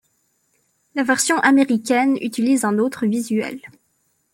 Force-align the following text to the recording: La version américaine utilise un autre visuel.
La 0.95 1.03
version 1.03 1.37
américaine 1.41 2.17
utilise 2.21 2.65
un 2.65 2.79
autre 2.79 3.05
visuel. 3.05 3.61